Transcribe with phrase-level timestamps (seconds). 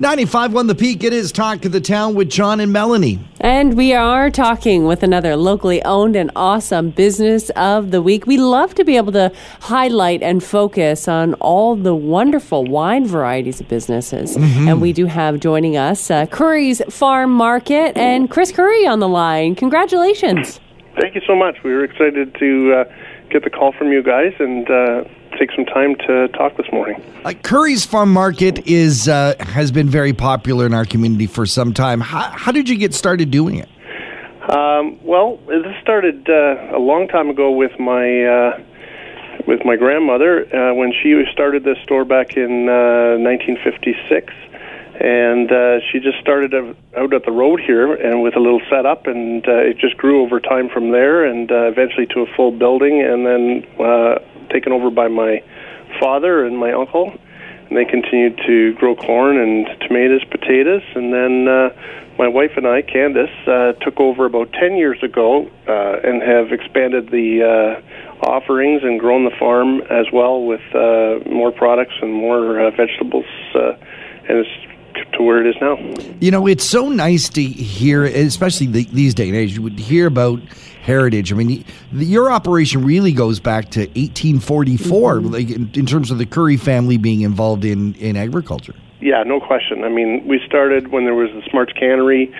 [0.00, 1.04] 95 The Peak.
[1.04, 3.20] It is Talk of the Town with John and Melanie.
[3.38, 8.26] And we are talking with another locally owned and awesome business of the week.
[8.26, 13.60] We love to be able to highlight and focus on all the wonderful wine varieties
[13.60, 14.38] of businesses.
[14.38, 14.68] Mm-hmm.
[14.68, 19.08] And we do have joining us uh, Currie's Farm Market and Chris Currie on the
[19.08, 19.54] line.
[19.54, 20.60] Congratulations.
[20.98, 21.58] Thank you so much.
[21.62, 22.84] We were excited to uh,
[23.28, 25.04] get the call from you guys and uh,
[25.40, 27.02] take some time to talk this morning.
[27.24, 31.72] Uh, Currie's Farm Market is uh, has been very popular in our community for some
[31.72, 32.00] time.
[32.00, 33.68] How, how did you get started doing it?
[34.50, 38.62] Um, well, this started uh, a long time ago with my uh,
[39.46, 44.32] with my grandmother uh, when she started this store back in 1956
[45.00, 49.06] and uh, she just started out at the road here and with a little setup
[49.06, 52.52] and uh, it just grew over time from there and uh, eventually to a full
[52.52, 54.18] building and then uh,
[54.50, 55.42] taken over by my
[55.98, 57.12] father and my uncle
[57.68, 61.70] and they continued to grow corn and tomatoes potatoes and then uh,
[62.18, 66.52] my wife and I Candace uh, took over about 10 years ago uh, and have
[66.52, 72.12] expanded the uh, offerings and grown the farm as well with uh, more products and
[72.12, 73.24] more uh, vegetables
[73.54, 73.72] uh,
[74.28, 74.66] and it's
[75.12, 75.76] to where it is now.
[76.20, 79.78] You know, it's so nice to hear, especially the, these day and age, you would
[79.78, 80.40] hear about
[80.82, 81.32] heritage.
[81.32, 85.26] I mean, the, your operation really goes back to 1844, mm-hmm.
[85.28, 88.74] like in, in, terms of the Currie family being involved in, in agriculture.
[89.00, 89.84] Yeah, no question.
[89.84, 92.34] I mean, we started when there was the Smarts Cannery,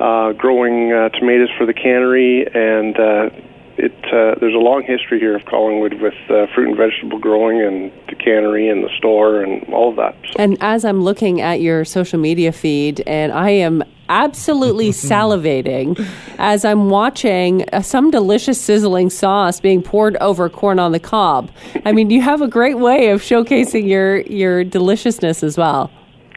[0.00, 3.30] uh, growing uh, tomatoes for the cannery, and uh,
[3.78, 7.60] it uh, there's a long history here of Collingwood with uh, fruit and vegetable growing
[7.60, 10.16] and the cannery and the store and all of that.
[10.24, 10.34] So.
[10.38, 16.04] And as I'm looking at your social media feed, and I am absolutely salivating
[16.38, 21.50] as I'm watching uh, some delicious sizzling sauce being poured over corn on the cob.
[21.84, 25.90] I mean, you have a great way of showcasing your your deliciousness as well.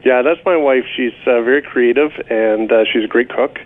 [0.04, 0.84] Yeah, that's my wife.
[0.96, 3.58] She's uh, very creative and uh, she's a great cook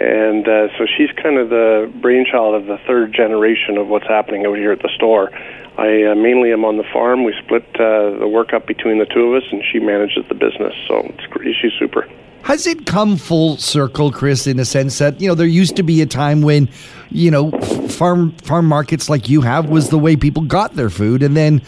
[0.00, 4.44] and uh, so she's kind of the brainchild of the third generation of what's happening
[4.46, 5.30] out here at the store.
[5.78, 7.24] I uh, mainly am on the farm.
[7.24, 10.34] We split uh, the work up between the two of us, and she manages the
[10.34, 10.74] business.
[10.88, 12.08] So it's, she's super.
[12.42, 15.82] Has it come full circle, Chris, in a sense that you know there used to
[15.82, 16.68] be a time when,
[17.10, 17.50] you know,
[17.88, 21.60] farm farm markets like you have was the way people got their food, and then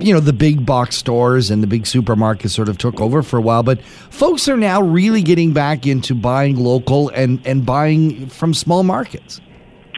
[0.00, 3.38] you know, the big box stores and the big supermarkets sort of took over for
[3.38, 8.26] a while, but folks are now really getting back into buying local and, and buying
[8.28, 9.40] from small markets.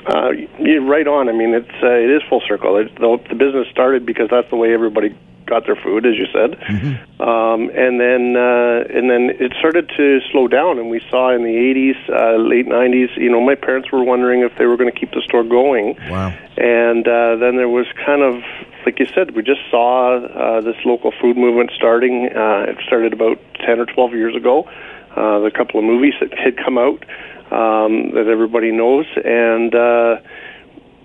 [0.06, 1.28] Uh, you're right on.
[1.28, 2.76] I mean, it's uh, it is full circle.
[2.76, 5.16] It, the, the business started because that's the way everybody
[5.46, 7.22] got their food, as you said, mm-hmm.
[7.22, 10.78] um, and then uh, and then it started to slow down.
[10.78, 14.40] And we saw in the '80s, uh, late '90s, you know, my parents were wondering
[14.40, 15.96] if they were going to keep the store going.
[16.08, 16.34] Wow.
[16.56, 18.42] And uh, then there was kind of,
[18.86, 22.28] like you said, we just saw uh, this local food movement starting.
[22.34, 24.64] Uh, it started about 10 or 12 years ago.
[25.16, 27.02] Uh, the couple of movies that had come out
[27.52, 29.74] um, that everybody knows, and.
[29.74, 30.16] Uh,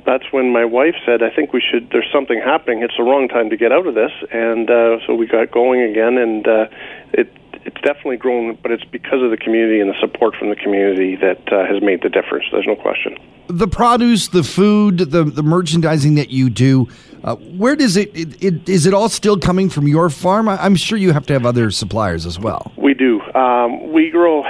[0.05, 1.89] that's when my wife said, "I think we should.
[1.91, 2.81] There's something happening.
[2.81, 5.81] It's the wrong time to get out of this." And uh, so we got going
[5.81, 6.67] again, and uh,
[7.13, 7.31] it
[7.65, 11.15] it's definitely grown, but it's because of the community and the support from the community
[11.17, 12.45] that uh, has made the difference.
[12.51, 13.17] There's no question.
[13.47, 16.87] The produce, the food, the the merchandising that you do,
[17.23, 18.69] uh, where does it, it, it?
[18.69, 20.47] Is it all still coming from your farm?
[20.49, 22.71] I'm sure you have to have other suppliers as well.
[22.77, 23.21] We do.
[23.35, 24.43] Um, we grow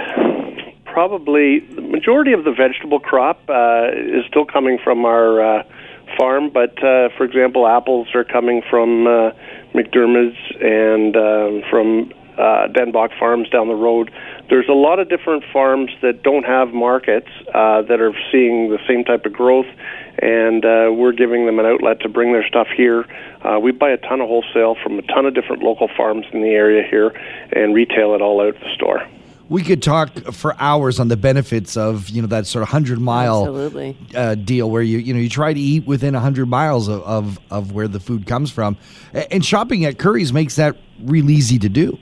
[0.85, 5.63] probably the majority of the vegetable crop uh, is still coming from our uh,
[6.17, 9.31] farm, but uh, for example, apples are coming from uh,
[9.73, 14.11] McDermott's and um, from uh, Denbach Farms down the road.
[14.49, 18.79] There's a lot of different farms that don't have markets uh, that are seeing the
[18.87, 19.67] same type of growth,
[20.21, 23.05] and uh, we're giving them an outlet to bring their stuff here.
[23.41, 26.41] Uh, we buy a ton of wholesale from a ton of different local farms in
[26.41, 27.09] the area here
[27.53, 29.07] and retail it all out at the store
[29.49, 32.99] we could talk for hours on the benefits of you know that sort of hundred
[32.99, 33.71] mile
[34.15, 37.39] uh, deal where you you know you try to eat within hundred miles of, of,
[37.49, 38.77] of where the food comes from,
[39.31, 41.97] and shopping at Currie's makes that real easy to do.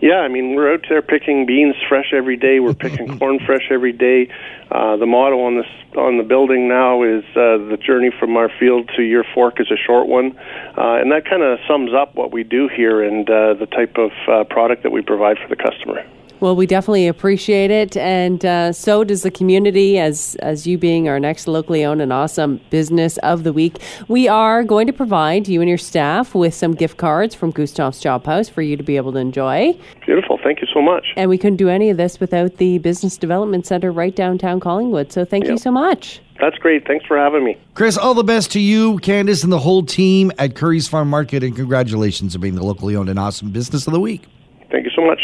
[0.00, 2.60] Yeah, I mean we're out there picking beans fresh every day.
[2.60, 4.32] We're picking corn fresh every day.
[4.70, 5.66] Uh, the motto on this
[5.96, 9.70] on the building now is uh, the journey from our field to your fork is
[9.70, 10.36] a short one,
[10.78, 13.96] uh, and that kind of sums up what we do here and uh, the type
[13.98, 16.04] of uh, product that we provide for the customer.
[16.40, 19.98] Well, we definitely appreciate it, and uh, so does the community.
[19.98, 23.78] As as you being our next locally owned and awesome business of the week,
[24.08, 28.00] we are going to provide you and your staff with some gift cards from Gustav's
[28.00, 29.78] Job House for you to be able to enjoy.
[30.06, 31.08] Beautiful, thank you so much.
[31.16, 35.12] And we couldn't do any of this without the Business Development Center right downtown Collingwood.
[35.12, 35.52] So thank yep.
[35.52, 36.20] you so much.
[36.40, 36.86] That's great.
[36.86, 37.58] Thanks for having me.
[37.74, 41.42] Chris, all the best to you, Candice, and the whole team at Currie's Farm Market,
[41.42, 44.24] and congratulations on being the locally owned and awesome business of the week.
[44.70, 45.20] Thank you so much.